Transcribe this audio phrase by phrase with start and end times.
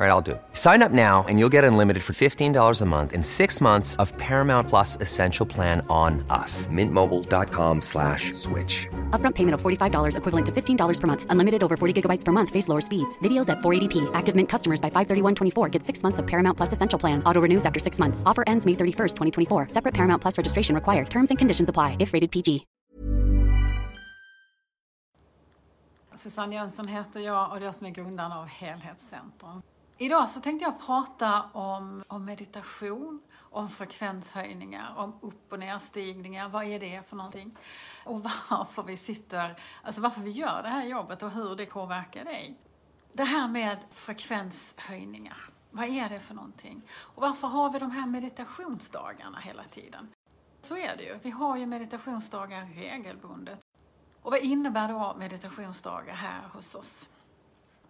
[0.00, 0.42] All right, I'll do it.
[0.54, 4.16] Sign up now and you'll get unlimited for $15 a month in six months of
[4.16, 6.66] Paramount Plus Essential Plan on us.
[6.68, 8.88] Mintmobile.com slash switch.
[9.10, 11.26] Upfront payment of $45 equivalent to $15 per month.
[11.28, 12.48] Unlimited over 40 gigabytes per month.
[12.48, 13.18] Face lower speeds.
[13.18, 14.10] Videos at 480p.
[14.14, 17.22] Active Mint customers by 531.24 get six months of Paramount Plus Essential Plan.
[17.24, 18.22] Auto renews after six months.
[18.24, 19.16] Offer ends May 31st,
[19.48, 19.68] 2024.
[19.68, 21.10] Separate Paramount Plus registration required.
[21.10, 22.66] Terms and conditions apply if rated PG.
[26.14, 29.62] Susanne Jönsson heter jag och det är jag som är grundaren av Helhetscentrum.
[30.02, 36.48] Idag så tänkte jag prata om, om meditation, om frekvenshöjningar, om upp och nedstigningar.
[36.48, 37.56] Vad är det för någonting?
[38.04, 42.24] Och varför vi sitter, alltså varför vi gör det här jobbet och hur det påverkar
[42.24, 42.56] dig.
[43.12, 45.38] Det här med frekvenshöjningar,
[45.70, 46.82] vad är det för någonting?
[46.90, 50.08] Och varför har vi de här meditationsdagarna hela tiden?
[50.60, 53.60] Så är det ju, vi har ju meditationsdagar regelbundet.
[54.22, 57.10] Och vad innebär då meditationsdagar här hos oss?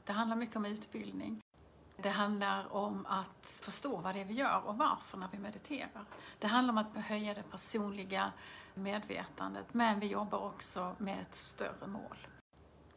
[0.05, 1.40] Det handlar mycket om utbildning.
[2.03, 6.05] Det handlar om att förstå vad det är vi gör och varför när vi mediterar.
[6.39, 8.33] Det handlar om att höja det personliga
[8.75, 12.17] medvetandet, men vi jobbar också med ett större mål.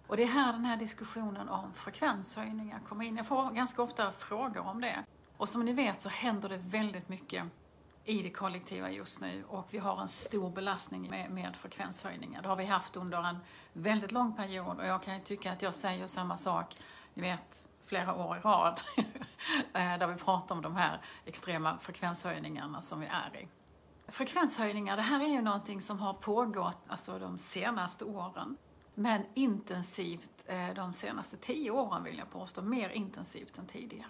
[0.08, 3.18] Och det är här den här diskussionen om frekvenshöjningar kommer in.
[3.18, 5.04] Jag får ganska ofta frågor om det.
[5.38, 7.44] Och som ni vet så händer det väldigt mycket
[8.06, 12.42] i det kollektiva just nu och vi har en stor belastning med, med frekvenshöjningar.
[12.42, 13.38] Det har vi haft under en
[13.74, 16.78] väldigt lång period och jag kan ju tycka att jag säger samma sak,
[17.14, 17.64] ni vet,
[17.94, 18.82] flera år i rad.
[19.74, 23.48] Eh, där vi pratar om de här extrema frekvenshöjningarna som vi är i.
[24.08, 28.58] Frekvenshöjningar, det här är ju någonting som har pågått alltså de senaste åren.
[28.94, 34.10] Men intensivt eh, de senaste tio åren vill jag påstå, mer intensivt än tidigare.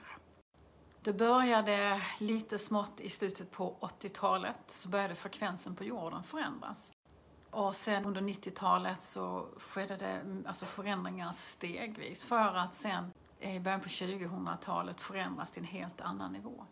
[1.01, 6.91] Det började lite smått i slutet på 80-talet, så började frekvensen på jorden förändras.
[7.51, 13.11] Och sen under 90-talet så skedde det alltså förändringar stegvis för att sen
[13.43, 16.65] i början på 2000-talet förändras till en helt annan nivå.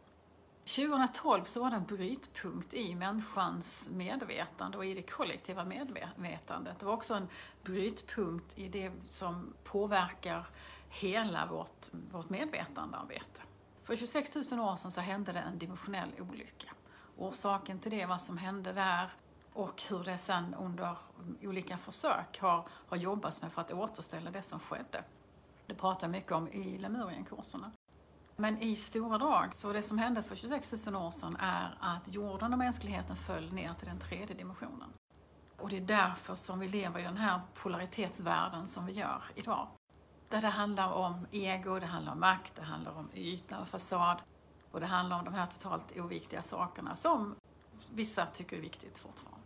[0.65, 6.79] 2012 så var det en brytpunkt i människans medvetande och i det kollektiva medvetandet.
[6.79, 7.27] Det var också en
[7.63, 10.47] brytpunkt i det som påverkar
[10.89, 13.41] hela vårt, vårt medvetandearbete.
[13.83, 16.69] För 26 000 år sedan så hände det en dimensionell olycka.
[17.17, 19.09] Orsaken till det, vad som hände där
[19.53, 20.97] och hur det sen under
[21.41, 25.03] olika försök har, har jobbats med för att återställa det som skedde.
[25.71, 27.71] Det pratar jag mycket om i Lemurienkurserna.
[28.35, 32.13] Men i stora drag, så det som hände för 26 000 år sedan är att
[32.13, 34.93] jorden och mänskligheten föll ner till den tredje dimensionen.
[35.57, 39.67] Och det är därför som vi lever i den här polaritetsvärlden som vi gör idag.
[40.29, 44.17] Där det handlar om ego, det handlar om makt, det handlar om yta och fasad.
[44.71, 47.35] Och det handlar om de här totalt oviktiga sakerna som
[47.93, 49.40] vissa tycker är viktigt fortfarande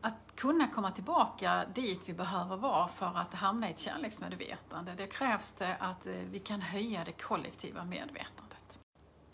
[0.00, 5.06] att kunna komma tillbaka dit vi behöver vara för att hamna i ett kärleksmedvetande, det
[5.06, 8.78] krävs det att eh, vi kan höja det kollektiva medvetandet.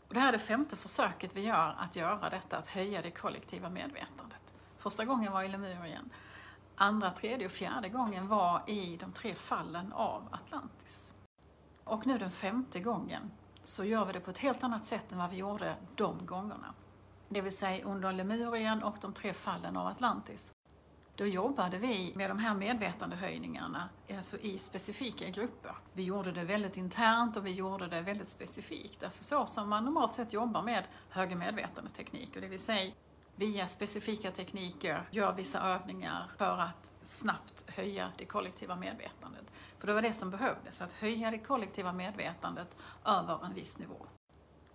[0.08, 3.10] Och det här är det femte försöket vi gör att göra detta, att höja det
[3.10, 4.54] kollektiva medvetandet.
[4.78, 6.10] Första gången var i Lemurien.
[6.76, 11.14] andra, tredje och fjärde gången var i de tre fallen av Atlantis.
[11.84, 13.30] Och nu den femte gången
[13.62, 16.74] så gör vi det på ett helt annat sätt än vad vi gjorde de gångerna.
[17.28, 20.52] Det vill säga under Lemurien och de tre fallen av Atlantis.
[21.16, 25.74] Då jobbade vi med de här medvetandehöjningarna alltså i specifika grupper.
[25.92, 29.02] Vi gjorde det väldigt internt och vi gjorde det väldigt specifikt.
[29.02, 32.92] Alltså så som man normalt sett jobbar med högre medvetandetekniker, det vill säga
[33.36, 39.44] via specifika tekniker gör vissa övningar för att snabbt höja det kollektiva medvetandet.
[39.78, 44.06] För det var det som behövdes, att höja det kollektiva medvetandet över en viss nivå.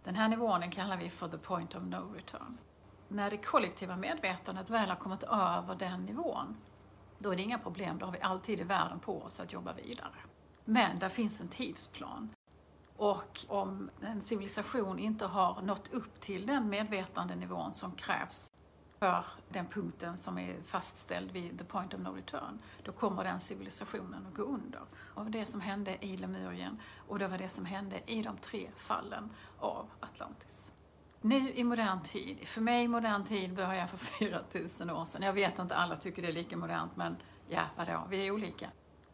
[0.04, 2.58] Den här nivån kallar vi för the point of no return.
[3.14, 6.58] När det kollektiva medvetandet väl har kommit över den nivån,
[7.20, 9.74] då är det inga problem, då har vi alltid i världen på oss att jobba
[9.74, 10.16] vidare.
[10.66, 12.30] Men där finns en tidsplan.
[12.96, 18.52] Och om en civilisation inte har nått upp till den medvetandenivån som krävs
[19.00, 23.40] för den punkten som är fastställd vid the point of no return, då kommer den
[23.40, 24.82] civilisationen att gå under.
[24.96, 28.70] Och det som hände i Lemurien och det var det som hände i de tre
[28.76, 29.30] fallen
[29.60, 30.71] av Atlantis.
[31.22, 35.22] Nu i modern tid, för mig modern tid börjar för 4000 år sedan.
[35.22, 38.70] Jag vet inte, alla tycker det är lika modernt, men ja, vadå, vi är olika.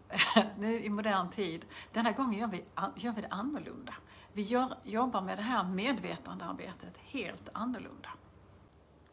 [0.57, 2.65] nu i modern tid, denna gången gör vi,
[2.95, 3.93] gör vi det annorlunda.
[4.33, 8.09] Vi gör, jobbar med det här medvetandearbetet helt annorlunda.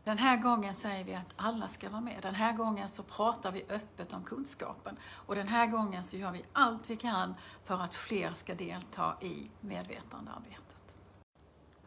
[0.04, 2.18] Den här gången säger vi att alla ska vara med.
[2.22, 4.96] Den här gången så pratar vi öppet om kunskapen.
[5.26, 9.16] Och den här gången så gör vi allt vi kan för att fler ska delta
[9.20, 10.63] i medvetandearbetet.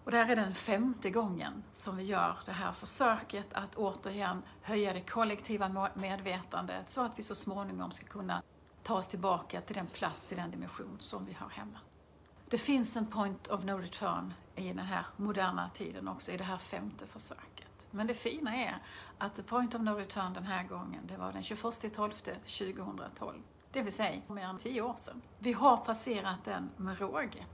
[0.07, 4.43] Och det här är den femte gången som vi gör det här försöket att återigen
[4.61, 8.41] höja det kollektiva medvetandet så att vi så småningom ska kunna
[8.83, 11.79] ta oss tillbaka till den plats, till den dimension som vi har hemma.
[12.49, 16.43] Det finns en point of no return i den här moderna tiden också, i det
[16.43, 17.87] här femte försöket.
[17.91, 18.77] Men det fina är
[19.17, 23.41] att the point of no return den här gången, det var den 21.12.2012.
[23.71, 25.21] Det vill säga mer än tio år sedan.
[25.39, 27.45] Vi har passerat den med råge.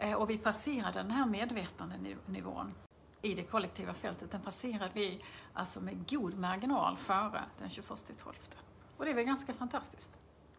[0.00, 2.74] Eh, och vi passerade den här medvetandenivån
[3.22, 8.32] i det kollektiva fältet, den passerade vi alltså med god marginal före den 21.12.
[8.96, 10.10] Och det är väl ganska fantastiskt.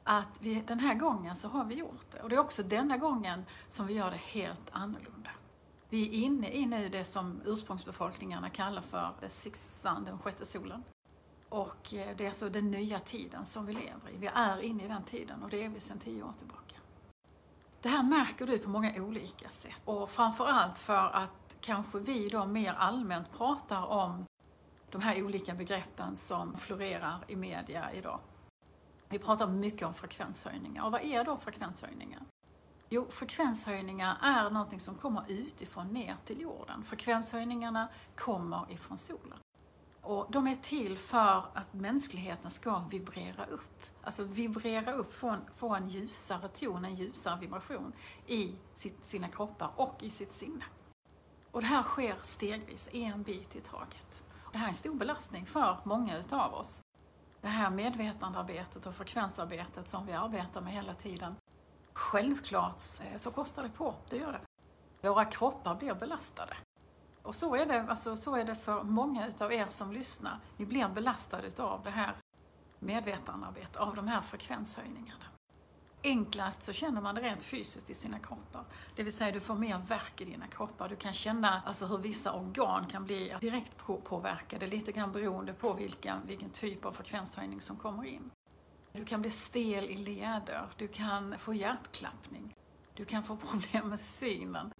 [0.04, 2.22] Att vi, den här gången så har vi gjort det.
[2.22, 5.30] Och det är också denna gången som vi gör det helt annorlunda.
[5.90, 10.46] Vi är inne i nu det som ursprungsbefolkningarna kallar för the sixth sun, den sjätte
[10.46, 10.84] solen.
[11.50, 14.18] Och eh, det är alltså den nya tiden som vi lever i.
[14.18, 16.81] Vi är inne i den tiden och det är vi sedan tio år tillbaka.
[17.82, 22.46] Det här märker du på många olika sätt och framförallt för att kanske vi då
[22.46, 24.26] mer allmänt pratar om
[24.90, 28.20] de här olika begreppen som florerar i media idag.
[29.10, 30.86] Vi pratar mycket om frekvenshöjningar.
[30.86, 32.22] Och vad är då frekvenshöjningar?
[32.90, 36.84] Jo, frekvenshöjningar är någonting som kommer utifrån ner till jorden.
[36.84, 39.38] Frekvenshöjningarna kommer ifrån solen.
[40.02, 43.84] Och de är till för att mänskligheten ska vibrera upp.
[44.04, 47.94] Alltså vibrera upp, få en, få en ljusare ton, en ljusare vibration
[48.28, 50.66] i sitt, sina kroppar och i sitt sinne.
[51.52, 54.24] Och det här sker stegvis, en bit i taget.
[54.52, 56.82] Det här är en stor belastning för många utav oss.
[57.42, 61.36] Det här medvetandearbetet och frekvensarbetet som vi arbetar med hela tiden
[61.94, 64.42] Självklart eh, så kostar det på, det gör det.
[65.10, 66.54] Våra kroppar blir belastade.
[67.24, 70.40] Och så är det, alltså, så är det för många utav er som lyssnar.
[70.58, 72.16] Ni blir belastade utav det här
[72.80, 75.26] medvetandearbetet, av de här frekvenshöjningarna.
[76.04, 78.64] Enklast så känner man det rent fysiskt i sina kroppar.
[78.96, 80.90] Det vill säga du får mer värk i dina kroppar.
[80.90, 85.74] Du kan känna alltså, hur vissa organ kan bli direkt påverkade, lite grann beroende på
[85.74, 88.32] vilken, vilken typ av frekvenshöjning som kommer in.
[88.94, 92.56] Du kan bli stel i leder, du kan få hjärtklappning,
[92.94, 94.74] du kan få problem med synen,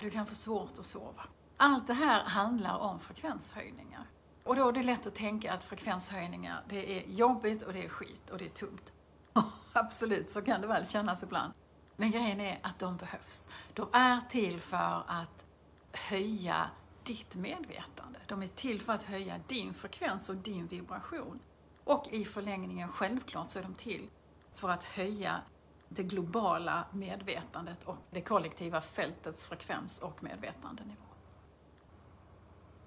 [0.00, 1.22] du kan få svårt att sova.
[1.56, 4.06] Allt det här handlar om frekvenshöjningar.
[4.44, 7.88] Och då är det lätt att tänka att frekvenshöjningar, det är jobbigt och det är
[7.88, 8.92] skit och det är tungt.
[9.72, 11.52] Absolut, så kan det väl kännas ibland.
[11.96, 13.48] Men grejen är att de behövs.
[13.74, 15.46] De är till för att
[15.92, 16.70] höja
[17.02, 18.18] ditt medvetande.
[18.26, 21.40] De är till för att höja din frekvens och din vibration.
[21.84, 24.10] Och i förlängningen, självklart, så är de till
[24.54, 25.40] för att höja
[25.88, 31.03] det globala medvetandet och det kollektiva fältets frekvens och medvetandenivå.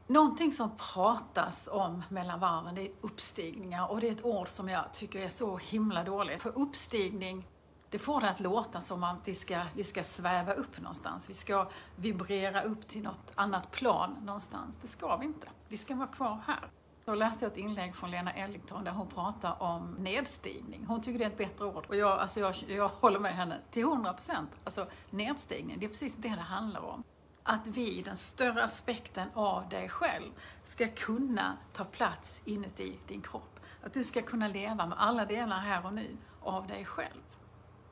[0.10, 4.70] Någonting som pratas om mellan varven, det är uppstigningar och det är ett ord som
[4.70, 6.42] jag tycker är så himla dåligt.
[6.42, 7.48] För uppstigning,
[7.90, 11.30] det får det att låta som att vi ska, vi ska sväva upp någonstans.
[11.30, 14.78] Vi ska vibrera upp till något annat plan någonstans.
[14.82, 15.50] Det ska vi inte.
[15.68, 16.70] Vi ska vara kvar här.
[17.06, 20.86] Så läste jag ett inlägg från Lena Ellington där hon pratar om nedstigning.
[20.88, 21.86] Hon tycker det är ett bättre ord.
[21.88, 24.36] Och jag, alltså jag, jag håller med henne till 100%.
[24.64, 27.04] Alltså nedstigning, det är precis det det handlar om
[27.48, 30.32] att vi, den större aspekten av dig själv,
[30.63, 33.60] ska kunna ta plats inuti din kropp.
[33.84, 37.22] Att du ska kunna leva med alla delar här och nu av dig själv.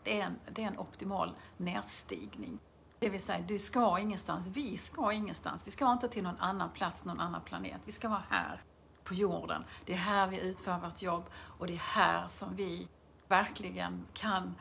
[0.03, 2.59] Det är en, det är en optimal nedstigning.
[2.99, 5.67] Det vill säga, du ska ingenstans, vi ska ingenstans.
[5.67, 7.81] Vi ska inte till någon annan plats, någon annan planet.
[7.85, 8.61] Vi ska vara här
[9.03, 9.63] på jorden.
[9.85, 12.87] Det är här vi utför vårt jobb och det är här som vi
[13.27, 14.55] verkligen kan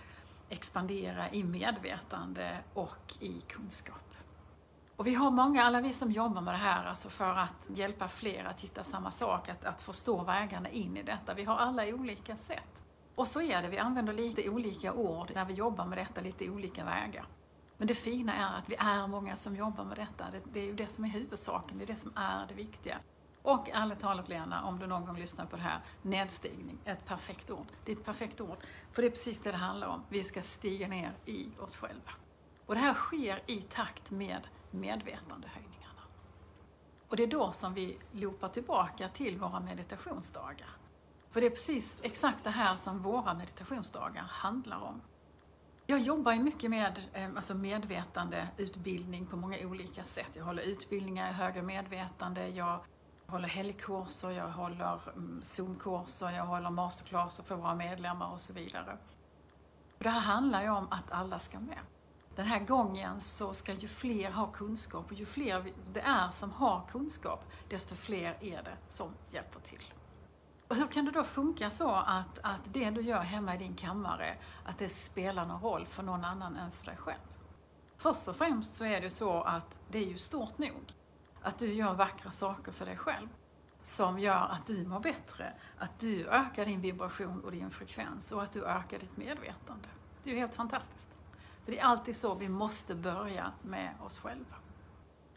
[0.48, 4.03] expandera i medvetande och i kunskap.
[4.96, 8.08] Och vi har många, alla vi som jobbar med det här, alltså för att hjälpa
[8.08, 11.34] fler att hitta samma sak, att, att förstå vägarna in i detta.
[11.34, 12.84] Vi har alla olika sätt.
[13.14, 16.50] Och så är det, vi använder lite olika ord när vi jobbar med detta, lite
[16.50, 17.26] olika vägar.
[17.76, 20.24] Men det fina är att vi är många som jobbar med detta.
[20.32, 22.98] Det, det är ju det som är huvudsaken, det är det som är det viktiga.
[23.42, 27.50] Och ärligt talat Lena, om du någon gång lyssnar på det här, nedstigning, ett perfekt
[27.50, 27.66] ord.
[27.84, 28.56] Det är ett perfekt ord,
[28.92, 30.02] för det är precis det det handlar om.
[30.08, 32.10] Vi ska stiga ner i oss själva.
[32.66, 36.02] Och det här sker i takt med medvetandehöjningarna.
[37.08, 40.68] Och det är då som vi loopar tillbaka till våra meditationsdagar.
[41.30, 45.00] För det är precis exakt det här som våra meditationsdagar handlar om.
[45.86, 50.30] Jag jobbar ju mycket med eh, alltså medvetandeutbildning på många olika sätt.
[50.32, 52.80] Jag håller utbildningar i högre medvetande, jag
[53.26, 58.98] håller helgkurser, jag håller mm, Zoomkurser, jag håller masterclasser för våra medlemmar och så vidare.
[59.98, 61.78] Det här handlar ju om att alla ska med.
[62.36, 66.52] Den här gången så ska ju fler ha kunskap och ju fler det är som
[66.52, 69.92] har kunskap, desto fler är det som hjälper till.
[70.68, 73.74] Och hur kan det då funka så att, att det du gör hemma i din
[73.74, 77.20] kammare, att det spelar någon roll för någon annan än för dig själv?
[77.96, 80.92] Först och främst så är det så att det är ju stort nog.
[81.42, 83.28] Att du gör vackra saker för dig själv
[83.82, 88.42] som gör att du mår bättre, att du ökar din vibration och din frekvens och
[88.42, 89.88] att du ökar ditt medvetande.
[90.22, 91.18] Det är ju helt fantastiskt.
[91.64, 94.56] För det är alltid så vi måste börja med oss själva.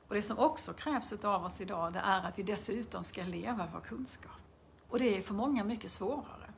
[0.07, 3.67] Och det som också krävs av oss idag, det är att vi dessutom ska leva
[3.73, 4.31] vår kunskap.
[4.89, 6.53] Och det är för många mycket svårare.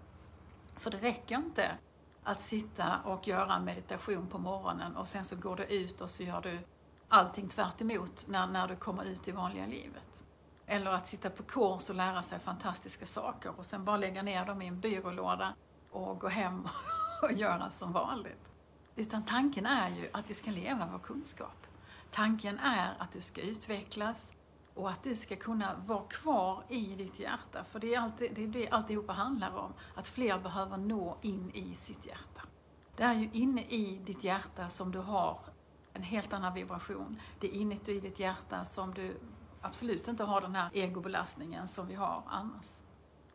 [0.76, 1.72] För det räcker inte
[2.24, 6.24] att sitta och göra meditation på morgonen och sen så går du ut och så
[6.24, 6.60] gör du
[7.08, 10.24] allting tvärt när, när du kommer ut i vanliga livet.
[10.66, 14.46] Eller att sitta på kurs och lära sig fantastiska saker och sen bara lägga ner
[14.46, 15.54] dem i en byrålåda
[15.92, 16.68] och gå hem
[17.24, 18.49] och göra som vanligt.
[19.00, 21.68] Utan tanken är ju att vi ska leva vår kunskap.
[22.12, 24.34] Tanken är att du ska utvecklas
[24.74, 27.63] och att du ska kunna vara kvar i ditt hjärta.
[27.63, 31.51] För det är, alltid, det är det alltihopa handlar om, att fler behöver nå in
[31.53, 32.41] i sitt hjärta.
[32.96, 35.39] Det är ju inne i ditt hjärta som du har
[35.94, 37.22] en helt annan vibration.
[37.39, 39.20] Det är inuti ditt hjärta som du
[39.62, 42.82] absolut inte har den här egobelastningen som vi har annars.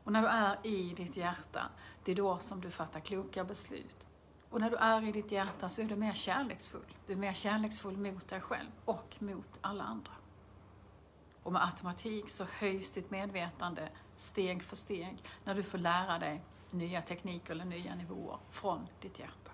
[0.04, 1.70] Och när du är i ditt hjärta,
[2.04, 4.06] det är då som du fattar kloka beslut.
[4.54, 6.96] Och när du är i ditt hjärta så är du mer kärleksfull.
[7.06, 10.12] Du är mer kärleksfull mot dig själv och mot alla andra.
[11.42, 16.42] Och med automatik så höjs ditt medvetande steg för steg när du får lära dig
[16.70, 19.50] nya tekniker eller nya nivåer från ditt hjärta.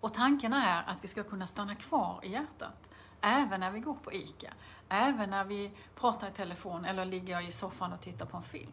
[0.00, 2.90] Och tanken är att vi ska kunna stanna kvar i hjärtat,
[3.20, 4.54] även när vi går på ICA,
[4.88, 8.72] även när vi pratar i telefon eller ligger i soffan och tittar på en film.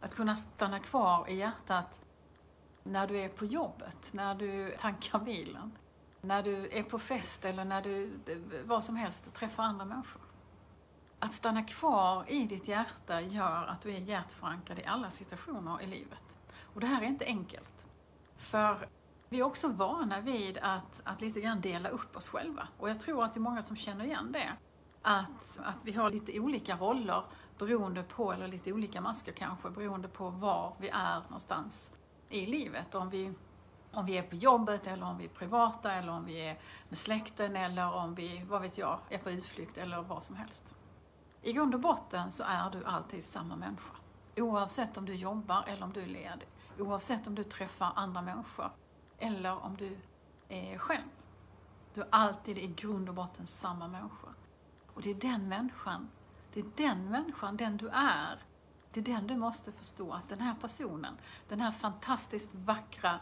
[0.00, 2.00] Att kunna stanna kvar i hjärtat
[2.82, 5.72] när du är på jobbet, när du tankar bilen,
[6.20, 8.20] när du är på fest eller när du,
[8.64, 10.22] vad som helst, träffar andra människor.
[11.18, 15.86] Att stanna kvar i ditt hjärta gör att du är hjärtförankrad i alla situationer i
[15.86, 16.38] livet.
[16.74, 17.86] Och det här är inte enkelt.
[18.36, 18.88] För
[19.28, 22.68] vi är också vana vid att, att lite grann dela upp oss själva.
[22.78, 24.52] Och jag tror att det är många som känner igen det.
[25.02, 27.24] Att, att vi har lite olika roller
[27.58, 31.92] beroende på, eller lite olika masker kanske, beroende på var vi är någonstans
[32.28, 32.94] i livet.
[32.94, 33.32] Om vi,
[33.92, 36.58] om vi är på jobbet, eller om vi är privata, eller om vi är
[36.88, 40.74] med släkten, eller om vi, vad vet jag, är på utflykt, eller vad som helst.
[41.42, 43.94] I grund och botten så är du alltid samma människa.
[44.36, 46.48] Oavsett om du jobbar eller om du är ledig.
[46.78, 48.70] Oavsett om du träffar andra människor
[49.18, 49.98] eller om du
[50.48, 51.08] är själv.
[51.94, 54.28] Du är alltid i grund och botten samma människa.
[54.94, 56.10] Och det är den människan,
[56.52, 58.42] det är den människan, den du är,
[58.92, 61.14] det är den du måste förstå att den här personen,
[61.48, 63.20] den här fantastiskt vackra,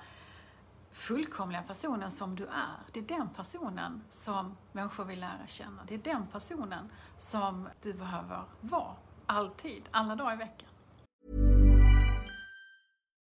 [0.93, 5.85] fullkomliga personen som du är, det är den personen som människor vill lära känna.
[5.85, 8.95] Det är den personen som du behöver vara,
[9.27, 10.69] alltid, alla dagar i veckan.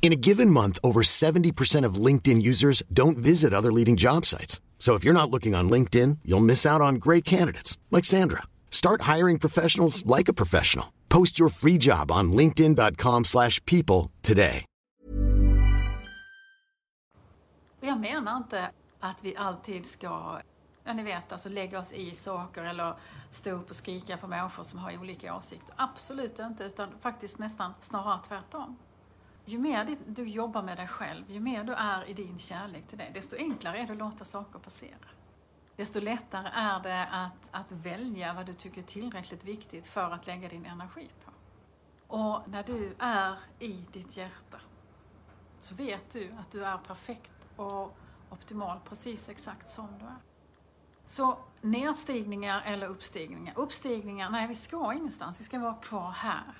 [0.00, 4.60] In a given month, over 70% of LinkedIn users don't visit other leading job sites.
[4.78, 8.42] So if you're not looking on LinkedIn, you'll miss out on great candidates like Sandra.
[8.70, 10.92] Start hiring professionals like a professional.
[11.08, 14.64] Post your free job on linkedin.com/people today.
[17.80, 20.40] Jag menar inte att vi alltid ska,
[20.84, 22.94] ja ni vet, alltså lägga oss i saker eller
[23.30, 25.74] stå upp och skrika på människor som har olika åsikter.
[25.76, 28.76] Absolut inte, utan faktiskt nästan snarare tvärtom.
[29.48, 32.98] Ju mer du jobbar med dig själv, ju mer du är i din kärlek till
[32.98, 35.08] dig, desto enklare är det att låta saker passera.
[35.76, 40.26] Desto lättare är det att, att välja vad du tycker är tillräckligt viktigt för att
[40.26, 41.32] lägga din energi på.
[42.16, 44.60] Och när du är i ditt hjärta
[45.60, 47.98] så vet du att du är perfekt och
[48.30, 50.18] optimal precis exakt som du är.
[51.04, 53.54] Så nedstigningar eller uppstigningar?
[53.56, 56.54] Uppstigningar, nej vi ska ingenstans, vi ska vara kvar här.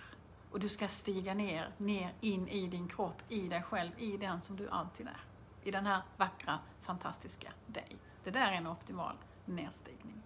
[0.57, 4.41] Och du ska stiga ner, ner in i din kropp, i dig själv, i den
[4.41, 5.21] som du alltid är.
[5.63, 7.97] I den här vackra, fantastiska dig.
[8.25, 10.23] Det där är en optimal nedstigning.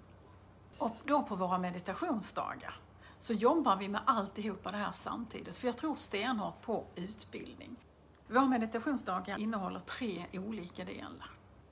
[0.78, 2.74] Och då på våra meditationsdagar
[3.18, 5.56] så jobbar vi med alltihopa det här samtidigt.
[5.56, 7.76] För jag tror stenhårt på utbildning.
[8.28, 11.30] Våra meditationsdagar innehåller tre olika delar.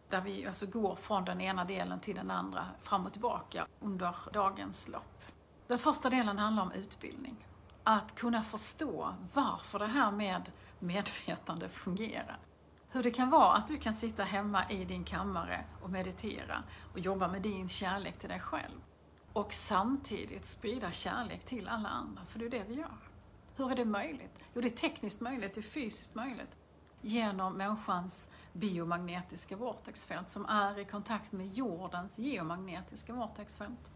[0.08, 4.14] Där vi alltså går från den ena delen till den andra, fram och tillbaka under
[4.32, 5.24] dagens lopp.
[5.66, 7.48] Den första delen handlar om utbildning.
[7.90, 12.38] Att kunna förstå varför det här med medvetande fungerar.
[12.88, 16.99] Hur det kan vara att du kan sitta hemma i din kammare och meditera och
[16.99, 18.80] jobba med din kärlek till dig själv.
[19.33, 22.99] Och samtidigt sprida kärlek till alla andra, för det är det vi gör.
[23.57, 24.38] Hur är det möjligt?
[24.54, 26.57] Jo, det är tekniskt möjligt, det är fysiskt möjligt.
[27.00, 33.91] Genom människans biomagnetiska vortexfält som är i kontakt med jordens geomagnetiska vortexfält.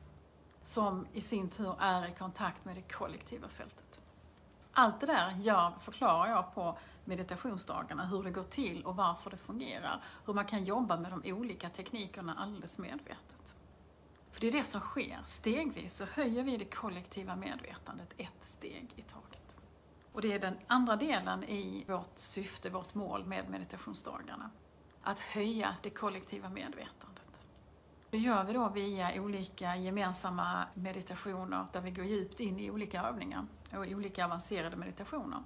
[0.64, 3.91] Som i sin tur är i kontakt med det kollektiva fältet.
[4.72, 9.36] Allt det där jag, förklarar jag på meditationsdagarna, hur det går till och varför det
[9.36, 10.02] fungerar.
[10.26, 13.54] Hur man kan jobba med de olika teknikerna alldeles medvetet.
[14.30, 15.20] För det är det som sker.
[15.24, 19.56] Stegvis så höjer vi det kollektiva medvetandet ett steg i taget.
[20.12, 24.50] Och det är den andra delen i vårt syfte, vårt mål med meditationsdagarna.
[25.02, 27.11] Att höja det kollektiva medvetandet.
[28.12, 33.02] Det gör vi då via olika gemensamma meditationer där vi går djupt in i olika
[33.02, 35.42] övningar och olika avancerade meditationer.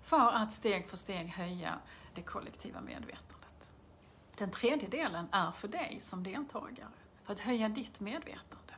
[0.00, 1.74] För att steg för steg höja
[2.14, 3.70] det kollektiva medvetandet.
[4.36, 6.88] Den tredje delen är för dig som deltagare,
[7.22, 8.74] för att höja ditt medvetande.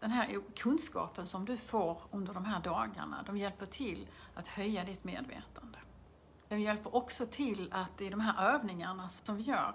[0.00, 4.84] Den här kunskapen som du får under de här dagarna, de hjälper till att höja
[4.84, 5.78] ditt medvetande.
[6.48, 9.74] De hjälper också till att i de här övningarna som vi gör,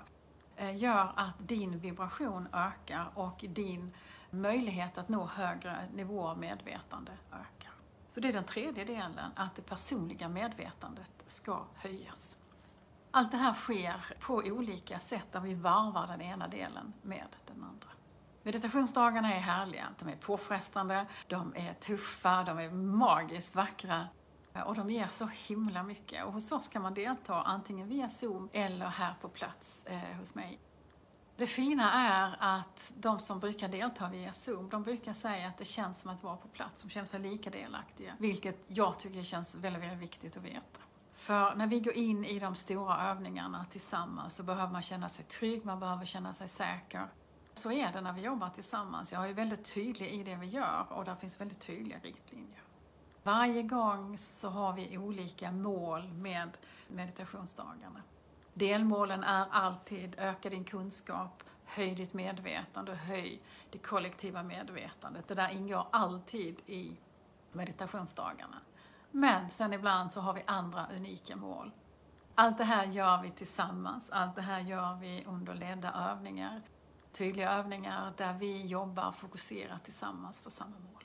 [0.60, 3.93] Eh, gör att din vibration ökar och din
[4.30, 7.72] möjlighet att nå högre nivåer av medvetande ökar.
[8.10, 12.38] Så det är den tredje delen, att det personliga medvetandet ska höjas.
[13.12, 17.63] Allt det här sker på olika sätt där vi varvar den ena delen med den
[17.63, 17.89] andra.
[18.43, 24.08] Meditationsdagarna är härliga, de är påfrestande, de är tuffa, de är magiskt vackra
[24.60, 26.26] Eh, och de ger så himla mycket.
[26.26, 30.36] Och hos oss kan man delta antingen via Zoom eller här på plats eh, hos
[30.36, 30.60] mig.
[31.36, 35.65] Det fina är att de som brukar delta via Zoom, de brukar säga att det
[35.65, 38.15] känns som att vara på plats, de känner sig lika delaktiga.
[38.19, 40.80] Vilket jag tycker känns väldigt, väldigt viktigt att veta.
[41.13, 45.26] För när vi går in i de stora övningarna tillsammans så behöver man känna sig
[45.26, 47.08] trygg, man behöver känna sig säker.
[47.54, 49.13] Så är det när vi jobbar tillsammans.
[49.13, 52.62] Jag är väldigt tydlig i det vi gör och där finns väldigt tydliga riktlinjer.
[53.24, 58.02] Varje gång så har vi olika mål med meditationsdagarna.
[58.54, 65.28] Delmålen är alltid öka din kunskap, höj ditt medvetande och höj det kollektiva medvetandet.
[65.28, 66.98] Det där ingår alltid i
[67.52, 68.58] meditationsdagarna.
[69.12, 71.72] Men sen ibland så har vi andra unika mål.
[72.36, 76.62] Allt det här gör vi tillsammans, allt det här gör vi under ledda övningar.
[77.12, 80.99] Tydliga övningar där vi jobbar fokuserat tillsammans för samma mål.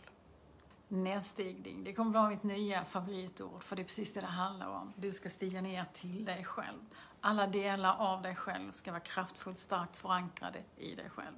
[0.89, 4.93] Nedstigning, det kommer vara mitt nya favoritord för det är precis det det handlar om.
[4.97, 6.81] Du ska stiga ner till dig själv.
[7.21, 11.37] Alla delar av dig själv ska vara kraftfullt starkt förankrade i dig själv.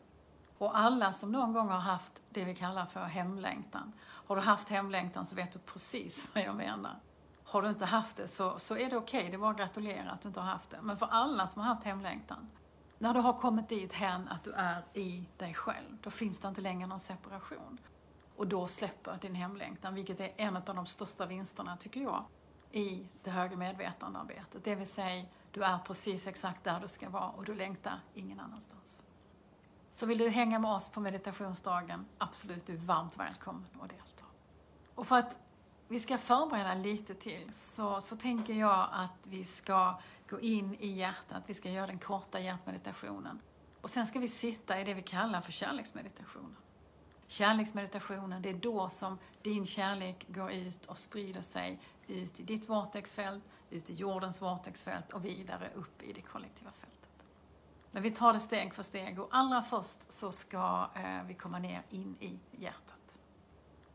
[0.59, 3.93] Och alla som någon gång har haft det vi kallar för hemlängtan.
[4.03, 7.01] Har du haft hemlängtan så vet du precis vad jag menar.
[7.45, 9.31] har du inte haft det så, så är det okej, okay.
[9.31, 10.79] det är bara att gratulera att du inte har haft det.
[10.83, 12.51] Men för alla som har haft hemlängtan,
[12.99, 16.49] när du har kommit dit hen att du är i dig själv, då finns det
[16.49, 17.79] inte längre någon separation.
[18.37, 22.25] Och då släpper din hemlängtan, vilket är en av de största vinsterna, tycker jag,
[22.73, 24.65] i det högre medvetandearbetet.
[24.65, 28.41] Det vill säga, du är precis exakt där du ska vara och du längtar ingen
[28.41, 29.03] annanstans.
[29.91, 34.25] Så vill du hänga med oss på meditationsdagen, absolut, du är varmt välkommen att delta.
[34.95, 35.39] Och för att
[35.89, 40.89] vi ska förbereda lite till så, så tänker jag att vi ska gå in i
[40.89, 43.41] hjärtat, vi ska göra den korta hjärtmeditationen.
[43.81, 46.57] Och sen ska vi sitta i det vi kallar för kärleksmeditationen.
[47.27, 52.69] Kärleksmeditationen, det är då som din kärlek går ut och sprider sig ut i ditt
[52.69, 56.97] vortexfält, ut i jordens vortexfält och vidare upp i det kollektiva fältet.
[57.91, 61.59] Men vi tar det steg för steg och allra först så ska eh, vi komma
[61.59, 63.19] ner in i hjärtat.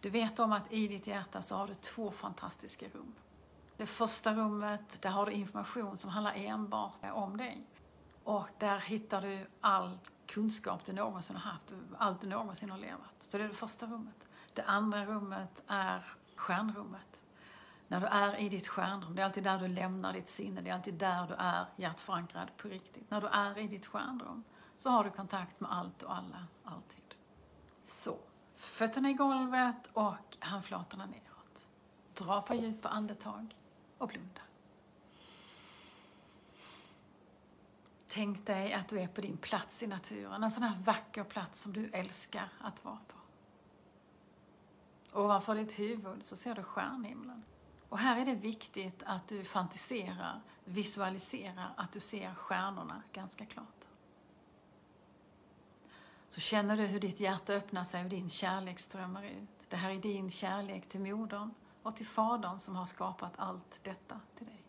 [0.01, 3.13] Du vet om att i ditt hjärta så har du två fantastiska rum.
[3.77, 7.65] Det första rummet, där har du information som handlar enbart om dig.
[8.23, 13.15] Och där hittar du allt kunskap du någonsin har haft, allt du någonsin har levat.
[13.19, 14.29] Så det är det första rummet.
[14.53, 17.23] Det andra rummet är stjärnrummet.
[17.87, 20.69] När du är i ditt stjärnrum, det är alltid där du lämnar ditt sinne, det
[20.69, 23.11] är alltid där du är hjärtförankrad på riktigt.
[23.11, 24.43] När du är i ditt stjärnrum
[24.77, 27.15] så har du kontakt med allt och alla, alltid.
[27.83, 28.17] Så,
[28.55, 31.67] fötterna i golvet och handflatorna neråt.
[32.13, 33.55] Dra på djupa andetag
[33.97, 34.41] och blunda.
[38.13, 41.61] Tänk dig att du är på din plats i naturen, en sån här vacker plats
[41.61, 43.17] som du älskar att vara på.
[45.19, 47.43] Ovanför ditt huvud så ser du stjärnhimlen.
[47.89, 53.87] Och här är det viktigt att du fantiserar, visualiserar att du ser stjärnorna ganska klart.
[56.29, 59.69] Så känner du hur ditt hjärta öppnar sig och din kärlek strömmar ut.
[59.69, 64.19] Det här är din kärlek till modern och till fadern som har skapat allt detta
[64.35, 64.60] till dig.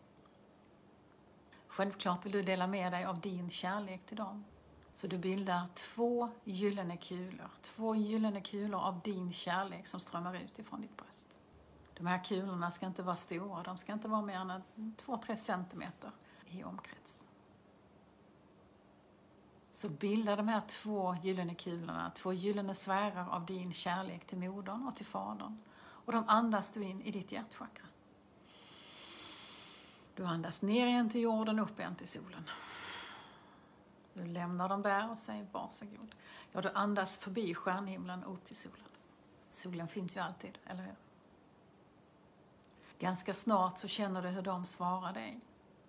[1.73, 4.45] Självklart vill du dela med dig av din kärlek till dem.
[4.93, 10.59] Så du bildar två gyllene kulor, två gyllene kulor av din kärlek som strömmar ut
[10.59, 11.39] ifrån ditt bröst.
[11.93, 16.11] De här kulorna ska inte vara stora, de ska inte vara mer än 2-3 centimeter
[16.47, 17.27] i omkrets.
[19.71, 24.87] Så bilda de här två gyllene kulorna, två gyllene sfärer av din kärlek till modern
[24.87, 25.57] och till fadern.
[25.75, 27.85] Och de andas du in i ditt hjärtchakra.
[30.15, 32.49] Du andas ner igen till jorden, upp igen till solen.
[34.13, 36.15] Du lämnar dem där och säger varsågod.
[36.51, 38.87] Ja, du andas förbi stjärnhimlen och upp till solen.
[39.51, 40.95] Solen finns ju alltid, eller hur?
[42.99, 45.39] Ganska snart så känner du hur de svarar dig.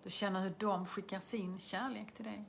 [0.02, 2.44] Du känner hur de skickar sin kärlek till dig.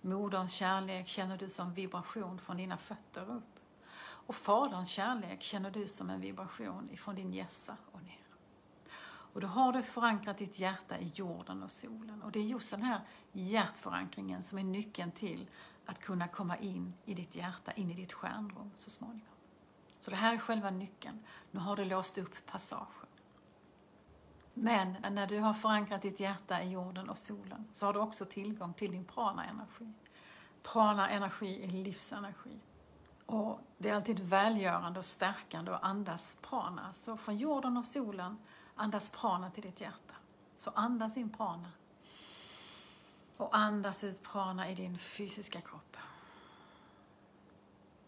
[0.00, 3.60] Moderns kärlek känner du som vibration från dina fötter upp.
[4.00, 8.17] Och faderns kärlek känner du som en vibration ifrån din hjässa och ner.
[9.38, 12.22] Och då har du förankrat ditt hjärta i jorden och solen.
[12.22, 13.00] Och det är just den här
[13.32, 15.46] hjärtförankringen som är nyckeln till
[15.86, 19.28] att kunna komma in i ditt hjärta, in i ditt stjärnrum så småningom.
[20.00, 21.18] Så det här är själva nyckeln.
[21.50, 22.86] Nu har du låst upp passagen.
[24.54, 28.24] Men när du har förankrat ditt hjärta i jorden och solen så har du också
[28.24, 29.92] tillgång till din prana-energi.
[30.62, 32.60] Prana-energi är livsenergi.
[33.26, 36.92] Och det är alltid välgörande och stärkande att andas prana.
[36.92, 38.36] Så från jorden och solen
[38.80, 40.14] Andas prana till ditt hjärta.
[40.56, 41.70] Så andas in prana.
[43.36, 45.96] Och andas ut prana i din fysiska kropp.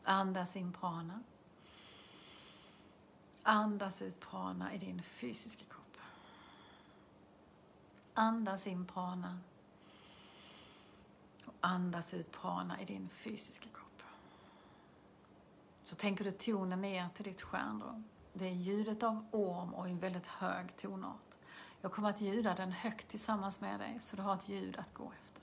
[0.04, 1.20] Andas in prana.
[3.42, 5.96] Andas ut prana i din fysiska kropp.
[8.14, 9.38] Andas in prana.
[11.44, 14.02] Och andas ut prana i din fysiska kropp.
[15.84, 18.04] Så tänker du tonen ner till ditt stjärnrum.
[18.40, 21.26] Det är ljudet av orm och en väldigt hög tonart.
[21.80, 24.94] Jag kommer att ljuda den högt tillsammans med dig så du har ett ljud att
[24.94, 25.42] gå efter.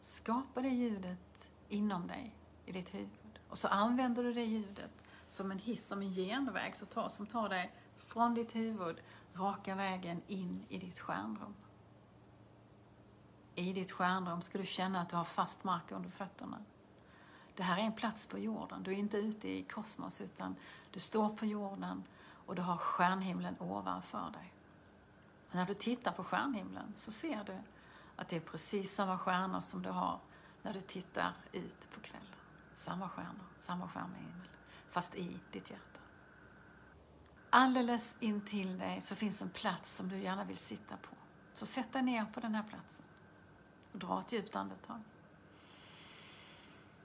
[0.00, 2.34] Skapa det ljudet inom dig,
[2.66, 3.38] i ditt huvud.
[3.48, 6.76] Och så använder du det ljudet som en hiss, som en genväg
[7.10, 8.96] som tar dig från ditt huvud
[9.34, 11.54] raka vägen in i ditt stjärnrum.
[13.60, 16.58] I ditt stjärnrum ska du känna att du har fast mark under fötterna.
[17.54, 18.82] Det här är en plats på jorden.
[18.82, 20.56] Du är inte ute i kosmos utan
[20.90, 22.04] du står på jorden
[22.46, 24.52] och du har stjärnhimlen ovanför dig.
[25.48, 27.58] Och när du tittar på stjärnhimlen så ser du
[28.16, 30.20] att det är precis samma stjärnor som du har
[30.62, 32.26] när du tittar ut på kvällen.
[32.74, 34.48] Samma stjärnor, samma stjärnhimmel,
[34.90, 36.00] fast i ditt hjärta.
[37.50, 41.16] Alldeles intill dig så finns en plats som du gärna vill sitta på.
[41.54, 43.04] Så sätt dig ner på den här platsen.
[43.92, 45.00] Och dra ett djupt andetag.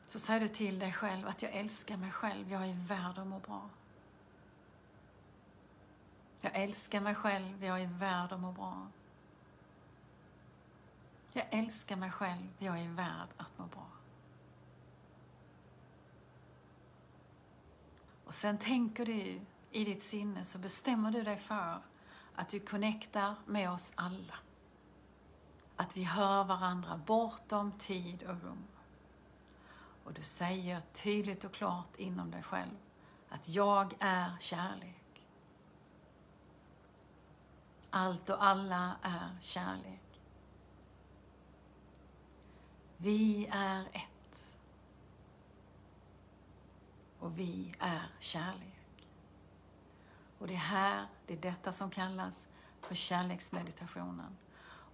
[0.07, 3.27] Så säger du till dig själv att jag älskar mig själv, jag är värd att
[3.27, 3.69] må bra.
[6.41, 8.87] Jag älskar mig själv, jag är värd att må bra.
[11.33, 13.87] Jag älskar mig själv, jag är värd att må bra.
[18.25, 21.81] Och sen tänker du i ditt sinne så bestämmer du dig för
[22.35, 24.35] att du connectar med oss alla.
[25.75, 28.63] Att vi hör varandra bortom tid och rum.
[30.03, 32.77] Och du säger tydligt och klart inom dig själv
[33.29, 35.27] att jag är kärlek.
[37.89, 40.21] Allt och alla är kärlek.
[42.97, 44.57] Vi är ett.
[47.19, 49.07] Och vi är kärlek.
[50.39, 52.47] Och det är här, det är detta som kallas
[52.79, 54.37] för kärleksmeditationen.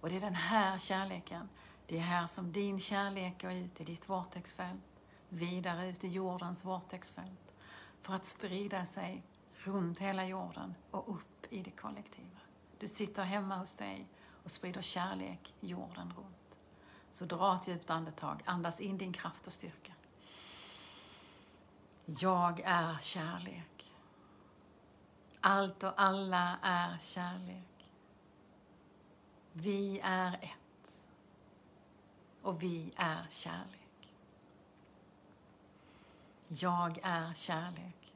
[0.02, 1.48] Och det är den här kärleken,
[1.86, 6.64] det är här som din kärlek går ut i ditt vortexfält, vidare ut i jordens
[6.64, 7.52] vortexfält,
[8.00, 9.22] för att sprida sig
[9.54, 12.38] runt hela jorden och upp i det kollektiva.
[12.78, 14.08] Du sitter hemma hos dig
[14.44, 16.58] och sprider kärlek jorden runt.
[17.10, 19.92] Så dra ett djupt andetag, andas in din kraft och styrka.
[22.04, 23.94] Jag är kärlek.
[25.40, 27.71] Allt och alla är kärlek.
[29.52, 31.06] Vi är ett.
[32.42, 34.14] Och vi är kärlek.
[36.48, 38.14] Jag är kärlek.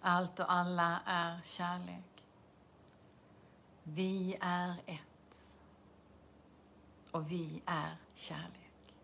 [0.00, 2.24] Allt och alla är kärlek.
[3.82, 5.58] Vi är ett
[7.10, 8.94] och vi är kärlek.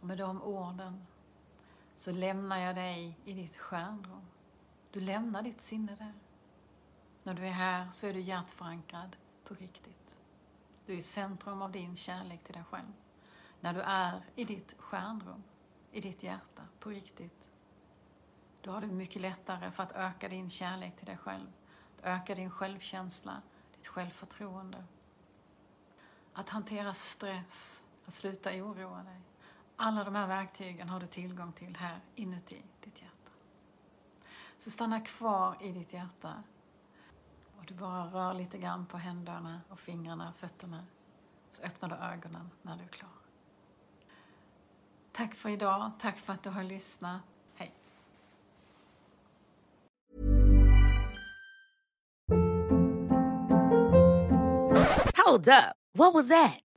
[0.00, 1.06] Och med de orden
[1.96, 4.26] så lämnar jag dig i ditt stjärnrum.
[4.92, 6.14] Du lämnar ditt sinne där.
[7.22, 10.16] När du är här så är du hjärtförankrad på riktigt.
[10.86, 12.92] Du är i centrum av din kärlek till dig själv.
[13.60, 15.42] När du är i ditt stjärnrum,
[15.92, 17.50] i ditt hjärta, på riktigt,
[18.60, 21.52] då har du mycket lättare för att öka din kärlek till dig själv,
[21.96, 23.42] att öka din självkänsla,
[23.76, 24.84] ditt självförtroende.
[26.32, 29.20] Att hantera stress, att sluta oroa dig.
[29.76, 33.30] Alla de här verktygen har du tillgång till här inuti ditt hjärta.
[34.56, 36.42] Så stanna kvar i ditt hjärta
[37.58, 40.84] och du bara rör lite grann på händerna och fingrarna, fötterna.
[41.50, 43.10] Så öppnar du ögonen när du är klar.
[45.12, 45.90] Tack för idag.
[46.00, 47.20] Tack för att du har lyssnat.
[47.54, 47.74] Hej.
[55.26, 55.76] Hold up.
[55.94, 56.67] What was that?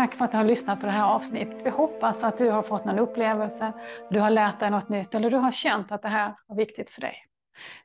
[0.00, 1.66] Tack för att du har lyssnat på det här avsnittet.
[1.66, 3.72] Vi hoppas att du har fått någon upplevelse,
[4.10, 6.90] du har lärt dig något nytt eller du har känt att det här var viktigt
[6.90, 7.14] för dig.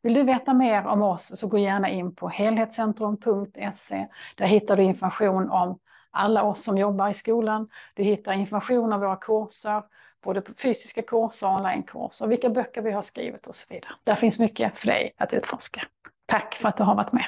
[0.02, 4.08] Vill du veta mer om oss så gå gärna in på helhetscentrum.se.
[4.36, 5.80] Där hittar du information om
[6.12, 7.70] alla oss som jobbar i skolan.
[7.94, 9.84] Du hittar information om våra kurser,
[10.24, 13.94] både fysiska kurser och onlinekurser, vilka böcker vi har skrivit och så vidare.
[14.04, 15.82] Där finns mycket för dig att utforska.
[16.26, 17.26] Tack för att du har varit med.